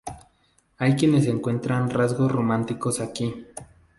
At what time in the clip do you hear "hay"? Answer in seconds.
0.79-0.95